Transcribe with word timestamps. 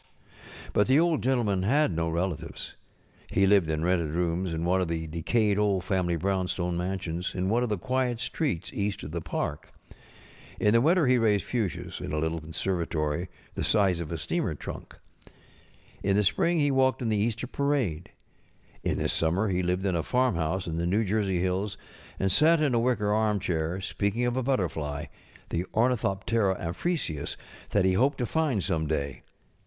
But 0.73 0.87
the 0.87 0.99
Old 0.99 1.21
Gentleman 1.21 1.61
had 1.61 1.91
no 1.95 2.09
relatives. 2.09 2.73
He 3.27 3.45
lived 3.45 3.69
in 3.69 3.85
rented 3.85 4.09
rooms 4.09 4.51
in 4.51 4.65
one 4.65 4.81
of 4.81 4.87
the 4.87 5.05
decayed 5.05 5.59
old 5.59 5.83
family 5.83 6.15
brownstone 6.15 6.75
mansions 6.75 7.35
in 7.35 7.49
one 7.49 7.61
of 7.61 7.69
the 7.69 7.77
quiet 7.77 8.19
streets 8.19 8.73
east 8.73 9.03
of 9.03 9.11
the 9.11 9.21
park. 9.21 9.71
In 10.59 10.73
the 10.73 10.81
winter 10.81 11.05
he 11.05 11.19
raised 11.19 11.43
fuchsias 11.45 12.01
in 12.01 12.13
a 12.13 12.17
little 12.17 12.39
conservatory 12.39 13.29
the 13.53 13.63
size 13.63 13.99
of 13.99 14.11
a 14.11 14.17
steamer 14.17 14.55
trunk. 14.55 14.95
In 16.01 16.15
the 16.15 16.23
spring 16.23 16.59
he 16.59 16.71
walked 16.71 17.03
in 17.03 17.09
the 17.09 17.17
Easter 17.17 17.45
parade. 17.45 18.09
In 18.83 18.97
the 18.97 19.07
summer 19.07 19.51
ho 19.51 19.57
lived 19.59 19.85
at 19.85 19.93
a 19.93 20.01
farmhouse 20.01 20.65
in 20.65 20.77
the 20.77 20.87
New 20.87 21.03
Jersey 21.03 21.41
hills, 21.41 21.77
and 22.17 22.31
sat 22.31 22.59
in 22.59 22.73
a 22.73 22.79
wicker 22.79 23.13
armchair, 23.13 23.79
speaking 23.79 24.25
of 24.25 24.35
a 24.35 24.41
but┬¼ 24.41 24.57
terfly, 24.57 25.09
the 25.49 25.63
ornithoptcra 25.75 26.59
amphrisius, 26.59 27.37
that 27.69 27.85
he 27.85 27.93
hoped 27.93 28.17
to 28.17 28.39
And 28.39 28.63
some 28.63 28.87
day. 28.87 29.21